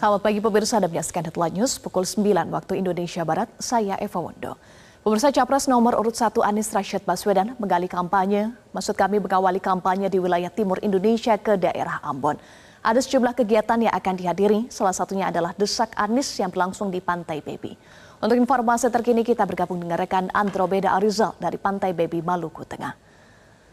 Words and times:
Selamat 0.00 0.24
pagi 0.24 0.40
pemirsa 0.40 0.80
Anda 0.80 0.88
menyaksikan 0.88 1.28
Headline 1.28 1.60
News 1.60 1.76
pukul 1.76 2.08
9 2.08 2.24
waktu 2.56 2.80
Indonesia 2.80 3.20
Barat. 3.20 3.52
Saya 3.60 4.00
Eva 4.00 4.16
Wondo. 4.16 4.56
Pemirsa 5.04 5.28
Capres 5.28 5.68
nomor 5.68 5.92
urut 6.00 6.16
1 6.16 6.40
Anies 6.40 6.72
Rashid 6.72 7.04
Baswedan 7.04 7.52
menggali 7.60 7.84
kampanye. 7.84 8.48
Maksud 8.72 8.96
kami 8.96 9.20
mengawali 9.20 9.60
kampanye 9.60 10.08
di 10.08 10.16
wilayah 10.16 10.48
timur 10.48 10.80
Indonesia 10.80 11.36
ke 11.36 11.60
daerah 11.60 12.00
Ambon. 12.00 12.40
Ada 12.80 13.04
sejumlah 13.04 13.44
kegiatan 13.44 13.76
yang 13.76 13.92
akan 13.92 14.14
dihadiri, 14.16 14.72
salah 14.72 14.96
satunya 14.96 15.28
adalah 15.28 15.52
Desak 15.52 15.92
Anies 15.92 16.32
yang 16.40 16.48
berlangsung 16.48 16.88
di 16.88 17.04
Pantai 17.04 17.44
Baby. 17.44 17.76
Untuk 18.24 18.40
informasi 18.40 18.88
terkini 18.88 19.20
kita 19.20 19.44
bergabung 19.44 19.84
dengan 19.84 20.00
rekan 20.00 20.32
Andromeda 20.32 20.96
Arizal 20.96 21.36
dari 21.36 21.60
Pantai 21.60 21.92
Baby, 21.92 22.24
Maluku 22.24 22.64
Tengah. 22.64 23.09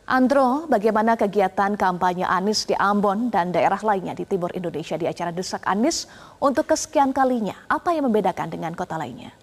Andro, 0.07 0.71
bagaimana 0.71 1.19
kegiatan 1.19 1.75
kampanye 1.75 2.23
Anies 2.23 2.63
di 2.63 2.71
Ambon 2.79 3.27
dan 3.27 3.51
daerah 3.51 3.83
lainnya 3.83 4.15
di 4.15 4.23
timur 4.23 4.55
Indonesia 4.55 4.95
di 4.95 5.03
acara 5.03 5.35
Desak 5.35 5.67
Anies 5.67 6.07
untuk 6.39 6.63
kesekian 6.63 7.11
kalinya? 7.11 7.67
Apa 7.67 7.91
yang 7.91 8.07
membedakan 8.07 8.48
dengan 8.48 8.71
kota 8.71 8.95
lainnya? 8.95 9.35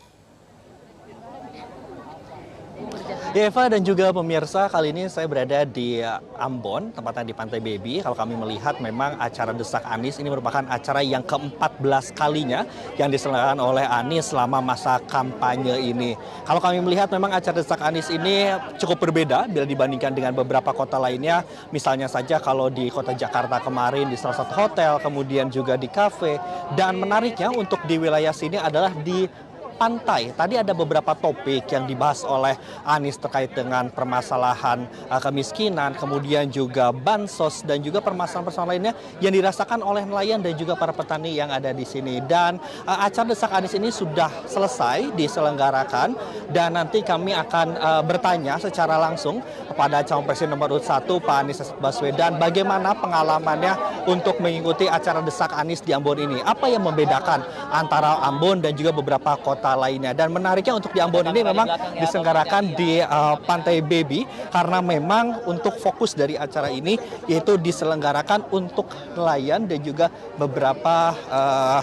Ya 3.34 3.50
Eva 3.50 3.66
dan 3.66 3.82
juga 3.82 4.14
pemirsa, 4.14 4.70
kali 4.70 4.94
ini 4.94 5.10
saya 5.10 5.26
berada 5.26 5.66
di 5.66 5.98
Ambon, 6.38 6.94
tempatnya 6.94 7.26
di 7.26 7.34
Pantai 7.34 7.58
Baby. 7.58 7.98
Kalau 7.98 8.14
kami 8.14 8.38
melihat 8.38 8.78
memang 8.78 9.18
acara 9.18 9.50
Desak 9.50 9.82
Anies 9.82 10.22
ini 10.22 10.30
merupakan 10.30 10.62
acara 10.70 11.02
yang 11.02 11.26
ke-14 11.26 12.14
kalinya 12.14 12.62
yang 12.94 13.10
diselenggarakan 13.10 13.58
oleh 13.58 13.90
Anies 13.90 14.30
selama 14.30 14.62
masa 14.62 15.02
kampanye 15.10 15.82
ini. 15.82 16.14
Kalau 16.46 16.62
kami 16.62 16.78
melihat 16.78 17.10
memang 17.10 17.34
acara 17.34 17.58
Desak 17.58 17.82
Anies 17.82 18.06
ini 18.14 18.54
cukup 18.78 19.02
berbeda 19.02 19.50
bila 19.50 19.66
dibandingkan 19.66 20.14
dengan 20.14 20.30
beberapa 20.30 20.70
kota 20.70 21.02
lainnya. 21.02 21.42
Misalnya 21.74 22.06
saja 22.06 22.38
kalau 22.38 22.70
di 22.70 22.86
kota 22.86 23.18
Jakarta 23.18 23.58
kemarin 23.58 24.14
di 24.14 24.14
salah 24.14 24.38
satu 24.38 24.54
hotel, 24.54 25.02
kemudian 25.02 25.50
juga 25.50 25.74
di 25.74 25.90
kafe. 25.90 26.38
Dan 26.78 27.02
menariknya 27.02 27.50
untuk 27.50 27.82
di 27.82 27.98
wilayah 27.98 28.30
sini 28.30 28.62
adalah 28.62 28.94
di 28.94 29.26
pantai. 29.74 30.30
Tadi 30.32 30.54
ada 30.56 30.72
beberapa 30.72 31.12
topik 31.18 31.66
yang 31.70 31.84
dibahas 31.84 32.22
oleh 32.22 32.54
Anies 32.86 33.18
terkait 33.18 33.52
dengan 33.52 33.90
permasalahan 33.90 34.86
uh, 35.10 35.20
kemiskinan, 35.20 35.98
kemudian 35.98 36.48
juga 36.48 36.94
bansos 36.94 37.66
dan 37.66 37.82
juga 37.82 38.00
permasalahan-permasalahan 38.00 38.70
lainnya 38.70 38.92
yang 39.18 39.34
dirasakan 39.34 39.82
oleh 39.82 40.06
nelayan 40.06 40.40
dan 40.40 40.54
juga 40.54 40.78
para 40.78 40.94
petani 40.94 41.34
yang 41.34 41.50
ada 41.50 41.74
di 41.74 41.82
sini. 41.82 42.22
Dan 42.24 42.62
uh, 42.86 42.98
acara 43.04 43.26
desak 43.26 43.50
Anies 43.50 43.74
ini 43.74 43.90
sudah 43.90 44.30
selesai 44.46 45.12
diselenggarakan 45.18 46.14
dan 46.54 46.78
nanti 46.78 47.02
kami 47.02 47.34
akan 47.34 47.76
uh, 47.76 48.02
bertanya 48.06 48.56
secara 48.62 48.96
langsung 48.96 49.42
kepada 49.68 50.06
calon 50.06 50.24
presiden 50.24 50.54
nomor 50.54 50.70
urut 50.70 50.86
1 50.86 51.06
Pak 51.08 51.36
Anies 51.44 51.60
Baswedan 51.82 52.38
bagaimana 52.38 52.94
pengalamannya 52.94 54.04
untuk 54.06 54.38
mengikuti 54.38 54.86
acara 54.86 55.24
desak 55.24 55.50
Anies 55.56 55.82
di 55.82 55.96
Ambon 55.96 56.20
ini. 56.20 56.38
Apa 56.44 56.70
yang 56.70 56.84
membedakan 56.84 57.42
antara 57.72 58.22
Ambon 58.22 58.60
dan 58.60 58.76
juga 58.76 58.94
beberapa 58.94 59.34
kota 59.40 59.63
kota 59.64 59.80
lainnya. 59.80 60.12
Dan 60.12 60.28
menariknya 60.28 60.76
untuk 60.76 60.92
di 60.92 61.00
Ambon 61.00 61.24
ini 61.32 61.40
memang 61.40 61.64
diselenggarakan 61.96 62.76
di 62.76 63.00
uh, 63.00 63.40
Pantai 63.40 63.80
Baby 63.80 64.28
karena 64.52 64.84
memang 64.84 65.40
untuk 65.48 65.80
fokus 65.80 66.12
dari 66.12 66.36
acara 66.36 66.68
ini 66.68 67.00
yaitu 67.24 67.56
diselenggarakan 67.56 68.44
untuk 68.52 68.92
nelayan 69.16 69.64
dan 69.64 69.80
juga 69.80 70.12
beberapa 70.36 71.16
uh, 71.32 71.80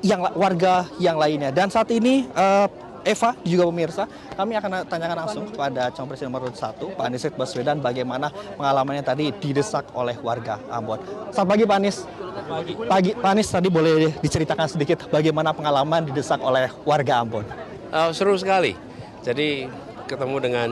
yang 0.00 0.24
warga 0.32 0.88
yang 0.96 1.20
lainnya. 1.20 1.52
Dan 1.52 1.68
saat 1.68 1.92
ini 1.92 2.24
uh, 2.32 2.64
Eva 3.10 3.34
juga 3.42 3.66
pemirsa, 3.66 4.06
kami 4.38 4.54
akan 4.54 4.86
tanyakan 4.86 5.16
langsung 5.26 5.44
kepada 5.50 5.90
calon 5.90 6.06
presiden 6.06 6.30
nomor 6.30 6.54
satu 6.54 6.94
Pak 6.94 7.04
Anies 7.10 7.26
Baswedan 7.34 7.82
bagaimana 7.82 8.30
pengalamannya 8.54 9.02
tadi 9.02 9.34
didesak 9.34 9.90
oleh 9.98 10.14
warga 10.22 10.62
Ambon. 10.70 11.02
Selamat 11.34 11.48
pagi 11.50 11.64
Pak 11.66 11.76
Anies. 11.82 11.98
Pagi. 12.46 12.72
Pagi 12.86 13.10
Pak 13.18 13.30
Anies 13.34 13.48
tadi 13.50 13.68
boleh 13.68 14.14
diceritakan 14.22 14.66
sedikit 14.70 15.10
bagaimana 15.10 15.50
pengalaman 15.50 16.06
didesak 16.06 16.38
oleh 16.38 16.70
warga 16.86 17.18
Ambon. 17.18 17.42
Uh, 17.90 18.14
seru 18.14 18.38
sekali. 18.38 18.78
Jadi 19.26 19.66
ketemu 20.06 20.36
dengan 20.38 20.70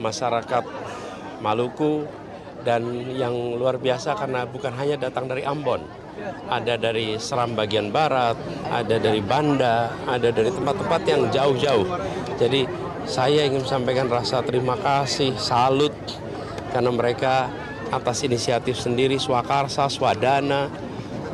masyarakat 0.00 0.64
Maluku 1.44 2.08
dan 2.64 2.84
yang 3.16 3.32
luar 3.56 3.80
biasa 3.80 4.16
karena 4.16 4.44
bukan 4.44 4.72
hanya 4.76 5.08
datang 5.08 5.24
dari 5.28 5.44
Ambon, 5.44 5.80
ada 6.50 6.74
dari 6.76 7.16
Seram 7.16 7.54
bagian 7.54 7.94
barat, 7.94 8.36
ada 8.68 8.96
dari 8.98 9.22
Banda, 9.22 9.94
ada 10.04 10.28
dari 10.30 10.50
tempat-tempat 10.50 11.02
yang 11.06 11.22
jauh-jauh. 11.30 11.86
Jadi 12.36 12.66
saya 13.06 13.46
ingin 13.46 13.64
sampaikan 13.64 14.10
rasa 14.10 14.44
terima 14.44 14.76
kasih, 14.76 15.34
salut 15.40 15.94
karena 16.70 16.90
mereka 16.92 17.50
atas 17.90 18.22
inisiatif 18.22 18.78
sendiri 18.78 19.18
swakarsa, 19.18 19.90
swadana 19.90 20.70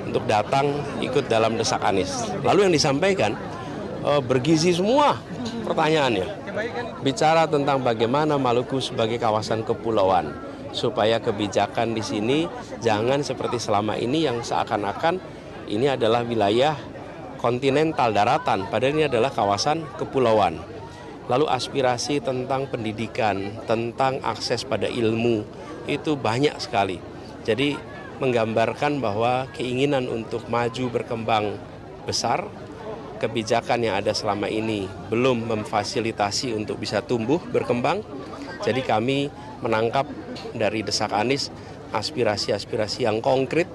untuk 0.09 0.25
datang 0.25 0.73
ikut 1.05 1.29
dalam 1.29 1.61
desak 1.61 1.83
Anies. 1.85 2.33
Lalu 2.41 2.71
yang 2.71 2.75
disampaikan 2.75 3.37
uh, 4.07 4.23
bergizi 4.23 4.73
semua 4.73 5.21
pertanyaannya. 5.69 6.47
Bicara 7.05 7.45
tentang 7.45 7.85
bagaimana 7.85 8.41
Maluku 8.41 8.81
sebagai 8.81 9.21
kawasan 9.21 9.61
kepulauan 9.61 10.33
supaya 10.77 11.17
kebijakan 11.25 11.97
di 11.97 12.05
sini 12.05 12.39
jangan 12.85 13.25
seperti 13.25 13.57
selama 13.57 13.97
ini 13.97 14.29
yang 14.29 14.45
seakan-akan 14.45 15.17
ini 15.73 15.89
adalah 15.89 16.23
wilayah 16.23 16.77
kontinental 17.41 18.13
daratan, 18.13 18.69
padahal 18.69 18.93
ini 18.97 19.05
adalah 19.09 19.33
kawasan 19.33 19.83
kepulauan. 19.97 20.61
Lalu 21.27 21.51
aspirasi 21.51 22.23
tentang 22.23 22.71
pendidikan, 22.71 23.51
tentang 23.67 24.23
akses 24.23 24.63
pada 24.63 24.87
ilmu 24.87 25.43
itu 25.91 26.15
banyak 26.15 26.55
sekali. 26.63 27.03
Jadi 27.43 27.75
menggambarkan 28.23 29.03
bahwa 29.03 29.51
keinginan 29.59 30.07
untuk 30.07 30.47
maju 30.47 30.85
berkembang 30.87 31.59
besar, 32.07 32.47
kebijakan 33.19 33.91
yang 33.91 33.95
ada 33.99 34.15
selama 34.15 34.47
ini 34.47 34.87
belum 35.11 35.51
memfasilitasi 35.51 36.55
untuk 36.55 36.79
bisa 36.79 37.03
tumbuh 37.03 37.43
berkembang. 37.51 38.07
Jadi 38.63 38.87
kami 38.87 39.29
menangkap 39.65 40.07
dari 40.53 40.85
desak 40.85 41.13
Anies 41.13 41.49
aspirasi-aspirasi 41.95 43.07
yang 43.07 43.23
konkret 43.23 43.71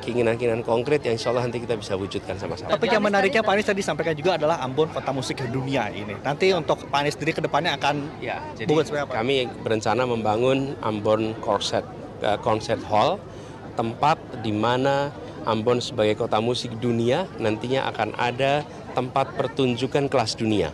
keinginan-keinginan 0.00 0.64
konkret 0.64 1.04
yang 1.04 1.14
insya 1.14 1.30
Allah 1.30 1.44
nanti 1.44 1.60
kita 1.60 1.76
bisa 1.76 1.94
wujudkan 1.94 2.34
sama-sama. 2.40 2.72
Tapi 2.72 2.88
yang 2.88 3.04
menariknya 3.04 3.44
Pak 3.44 3.52
Anies 3.52 3.68
tadi 3.68 3.84
sampaikan 3.84 4.16
juga 4.16 4.40
adalah 4.40 4.58
Ambon 4.64 4.88
kota 4.88 5.12
musik 5.12 5.44
dunia 5.52 5.92
ini. 5.92 6.16
Nanti 6.24 6.50
untuk 6.56 6.88
Pak 6.88 6.98
Anies 7.04 7.14
sendiri 7.14 7.36
ke 7.36 7.42
depannya 7.44 7.76
akan 7.76 8.08
ya, 8.24 8.40
jadi 8.56 8.72
kami 9.12 9.46
berencana 9.60 10.08
membangun 10.08 10.74
Ambon 10.80 11.36
Concert, 11.44 11.84
uh, 12.24 12.40
Concert 12.40 12.80
Hall, 12.88 13.20
tempat 13.76 14.16
di 14.40 14.50
mana 14.50 15.12
Ambon 15.44 15.80
sebagai 15.80 16.20
kota 16.20 16.40
musik 16.40 16.72
dunia 16.80 17.24
nantinya 17.40 17.88
akan 17.88 18.16
ada 18.16 18.64
tempat 18.92 19.36
pertunjukan 19.36 20.08
kelas 20.08 20.36
dunia. 20.36 20.72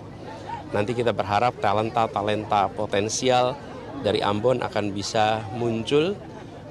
Nanti 0.74 0.98
kita 0.98 1.14
berharap 1.14 1.54
talenta-talenta 1.62 2.66
potensial 2.74 3.54
dari 4.00 4.20
Ambon 4.20 4.60
akan 4.64 4.92
bisa 4.92 5.44
muncul 5.56 6.16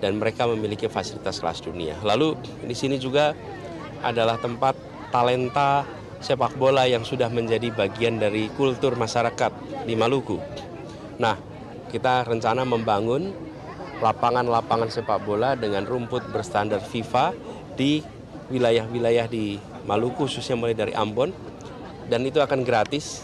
dan 0.04 0.20
mereka 0.20 0.46
memiliki 0.46 0.86
fasilitas 0.92 1.40
kelas 1.40 1.64
dunia. 1.64 1.96
Lalu 2.04 2.36
di 2.66 2.76
sini 2.76 3.00
juga 3.00 3.34
adalah 4.04 4.38
tempat 4.38 4.76
talenta 5.10 5.88
sepak 6.20 6.58
bola 6.58 6.90
yang 6.90 7.06
sudah 7.06 7.30
menjadi 7.30 7.72
bagian 7.72 8.18
dari 8.18 8.50
kultur 8.54 8.98
masyarakat 8.98 9.52
di 9.86 9.94
Maluku. 9.94 10.42
Nah, 11.22 11.38
kita 11.90 12.28
rencana 12.28 12.68
membangun 12.68 13.32
lapangan-lapangan 14.04 14.92
sepak 14.92 15.24
bola 15.24 15.56
dengan 15.56 15.88
rumput 15.88 16.28
berstandar 16.34 16.84
FIFA 16.84 17.32
di 17.80 18.04
wilayah-wilayah 18.52 19.26
di 19.32 19.58
Maluku 19.88 20.28
khususnya 20.28 20.60
mulai 20.60 20.76
dari 20.76 20.92
Ambon 20.92 21.32
dan 22.10 22.22
itu 22.26 22.42
akan 22.42 22.62
gratis 22.66 23.24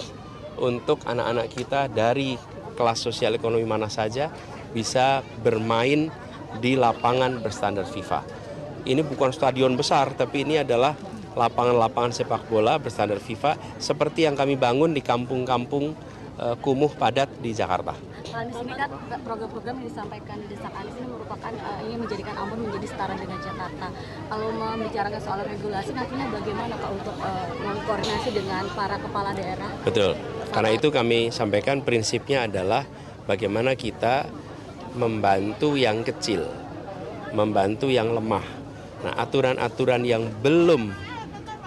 untuk 0.61 1.01
anak-anak 1.09 1.49
kita 1.51 1.89
dari 1.89 2.37
kelas 2.73 2.99
sosial 2.99 3.35
ekonomi 3.35 3.63
mana 3.67 3.91
saja 3.91 4.31
bisa 4.71 5.25
bermain 5.43 6.11
di 6.59 6.75
lapangan 6.75 7.39
berstandar 7.39 7.87
FIFA. 7.87 8.23
Ini 8.81 9.05
bukan 9.05 9.29
stadion 9.29 9.77
besar, 9.77 10.11
tapi 10.17 10.43
ini 10.43 10.59
adalah 10.59 10.97
lapangan-lapangan 11.37 12.11
sepak 12.11 12.49
bola 12.51 12.75
berstandar 12.75 13.21
FIFA 13.21 13.55
seperti 13.79 14.27
yang 14.27 14.35
kami 14.35 14.59
bangun 14.59 14.91
di 14.91 14.99
kampung-kampung 14.99 15.95
uh, 16.41 16.55
kumuh 16.59 16.91
padat 16.91 17.31
di 17.39 17.55
Jakarta. 17.55 17.95
Anies 18.31 18.57
ini 18.63 18.73
kan 18.75 18.89
program-program 19.27 19.75
yang 19.83 19.87
disampaikan 19.91 20.37
di 20.39 20.47
Desak 20.55 20.73
Anies 20.73 20.95
ini 20.95 21.07
merupakan 21.11 21.51
uh, 21.51 21.79
ingin 21.83 21.99
menjadikan 21.99 22.35
Ambon 22.39 22.59
menjadi 22.63 22.87
setara 22.87 23.13
dengan 23.19 23.39
Jakarta. 23.43 23.87
Kalau 24.31 24.47
membicarakan 24.55 25.21
soal 25.21 25.39
regulasi 25.43 25.91
nantinya 25.91 26.25
bagaimana 26.31 26.73
Pak 26.79 26.91
untuk 26.95 27.15
uh, 27.19 27.47
mengkoordinasi 27.59 28.29
dengan 28.31 28.63
para 28.71 28.95
kepala 28.97 29.29
daerah? 29.35 29.69
Betul. 29.83 30.11
Karena 30.51 30.71
itu 30.71 30.87
kami 30.91 31.19
sampaikan 31.31 31.83
prinsipnya 31.83 32.47
adalah 32.47 32.87
bagaimana 33.27 33.75
kita 33.75 34.27
membantu 34.95 35.79
yang 35.79 36.03
kecil, 36.03 36.47
membantu 37.31 37.87
yang 37.87 38.11
lemah. 38.11 38.43
Nah, 39.01 39.13
aturan-aturan 39.17 40.03
yang 40.05 40.29
belum 40.43 40.91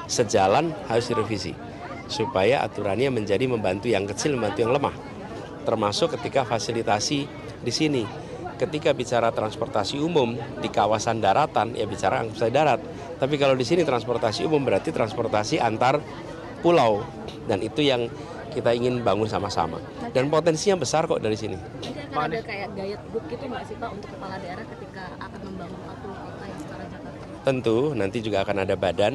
sejalan 0.07 0.71
harus 0.87 1.09
direvisi 1.09 1.57
supaya 2.05 2.61
aturannya 2.61 3.09
menjadi 3.09 3.49
membantu 3.49 3.89
yang 3.89 4.05
kecil, 4.05 4.37
membantu 4.37 4.61
yang 4.61 4.73
lemah. 4.77 4.95
Termasuk 5.65 6.15
ketika 6.21 6.45
fasilitasi 6.45 7.27
di 7.65 7.73
sini. 7.73 8.05
ketika 8.55 8.95
bicara 8.95 9.35
transportasi 9.35 9.99
umum 9.99 10.39
di 10.63 10.71
kawasan 10.71 11.19
daratan 11.19 11.75
ya 11.75 11.91
bicara 11.91 12.23
angkutan 12.23 12.55
darat. 12.55 12.79
Tapi 13.19 13.35
kalau 13.35 13.59
di 13.59 13.67
sini 13.67 13.83
transportasi 13.83 14.47
umum 14.47 14.63
berarti 14.63 14.95
transportasi 14.95 15.59
antar 15.59 15.99
pulau 16.63 17.03
dan 17.51 17.59
itu 17.61 17.83
yang 17.83 18.07
kita 18.55 18.71
ingin 18.71 19.03
bangun 19.03 19.27
sama-sama. 19.27 19.83
Dan 20.15 20.31
potensinya 20.31 20.79
besar 20.79 21.11
kok 21.11 21.19
dari 21.19 21.35
sini. 21.35 21.59
Akan 21.59 22.31
ada 22.31 22.39
kayak 22.47 22.71
diet 22.79 23.03
book 23.11 23.27
gitu 23.27 23.45
nggak 23.51 23.67
sih 23.67 23.75
Pak 23.75 23.91
untuk 23.91 24.09
kepala 24.15 24.39
daerah 24.39 24.63
ketika 24.63 25.05
akan 25.19 25.41
membangun 25.51 25.79
40 25.83 26.15
kota 26.15 26.43
yang 26.47 26.61
setara 26.63 26.85
Jakarta? 26.87 27.25
Tentu 27.43 27.79
nanti 27.99 28.19
juga 28.23 28.39
akan 28.47 28.57
ada 28.63 28.75
badan 28.79 29.15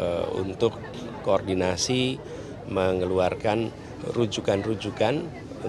eh, 0.00 0.26
untuk 0.32 0.72
koordinasi 1.28 2.16
mengeluarkan 2.72 3.68
rujukan-rujukan 4.16 5.14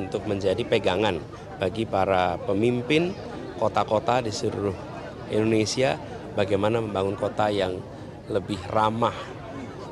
untuk 0.08 0.24
menjadi 0.24 0.64
pegangan 0.64 1.20
bagi 1.60 1.84
para 1.84 2.40
pemimpin 2.48 3.12
kota-kota 3.60 4.24
di 4.24 4.32
seluruh 4.32 4.76
Indonesia 5.28 6.00
bagaimana 6.34 6.80
membangun 6.80 7.20
kota 7.20 7.52
yang 7.52 7.76
lebih 8.32 8.58
ramah 8.72 9.16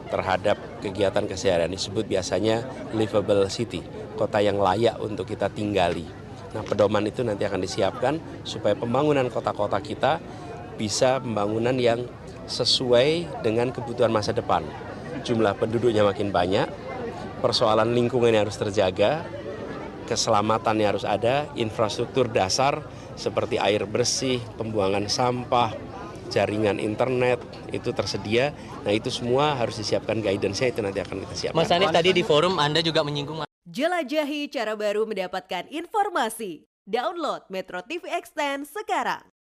terhadap 0.08 0.56
kegiatan 0.80 1.28
keseharian 1.28 1.74
disebut 1.74 2.08
biasanya 2.08 2.64
livable 2.96 3.44
city, 3.52 3.84
kota 4.16 4.40
yang 4.40 4.56
layak 4.56 4.96
untuk 5.04 5.28
kita 5.28 5.52
tinggali. 5.52 6.08
Nah, 6.56 6.64
pedoman 6.64 7.04
itu 7.04 7.28
nanti 7.28 7.44
akan 7.44 7.60
disiapkan 7.60 8.16
supaya 8.48 8.74
pembangunan 8.74 9.28
kota-kota 9.28 9.84
kita 9.84 10.24
bisa 10.80 11.20
pembangunan 11.20 11.76
yang 11.76 12.08
sesuai 12.48 13.44
dengan 13.44 13.76
kebutuhan 13.76 14.14
masa 14.14 14.32
depan. 14.32 14.64
Jumlah 15.28 15.60
penduduknya 15.60 16.08
makin 16.08 16.32
banyak, 16.32 16.72
persoalan 17.44 17.92
lingkungan 17.92 18.32
yang 18.32 18.48
harus 18.48 18.56
terjaga, 18.56 19.28
keselamatan 20.08 20.80
yang 20.80 20.96
harus 20.96 21.04
ada, 21.04 21.46
infrastruktur 21.60 22.32
dasar 22.32 22.80
seperti 23.20 23.60
air 23.60 23.84
bersih, 23.84 24.40
pembuangan 24.56 25.12
sampah, 25.12 25.76
jaringan 26.32 26.80
internet 26.80 27.44
itu 27.76 27.92
tersedia. 27.92 28.56
Nah 28.88 28.96
itu 28.96 29.12
semua 29.12 29.60
harus 29.60 29.76
disiapkan 29.76 30.24
guidance-nya 30.24 30.72
itu 30.72 30.80
nanti 30.80 31.04
akan 31.04 31.28
kita 31.28 31.36
siapkan. 31.36 31.60
Mas 31.60 31.72
Anies 31.76 31.92
tadi 31.92 32.16
di 32.16 32.24
forum 32.24 32.56
Anda 32.58 32.80
juga 32.80 33.04
menyinggung 33.04 33.44
Jelajahi 33.68 34.48
cara 34.48 34.80
baru 34.80 35.04
mendapatkan 35.04 35.68
informasi. 35.68 36.64
Download 36.88 37.44
Metro 37.52 37.84
TV 37.84 38.08
Extend 38.16 38.64
sekarang. 38.64 39.37